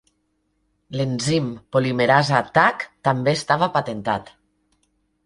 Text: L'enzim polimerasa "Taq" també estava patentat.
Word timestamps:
L'enzim 0.99 1.51
polimerasa 1.77 2.39
"Taq" 2.55 2.87
també 3.09 3.35
estava 3.41 3.69
patentat. 3.77 4.33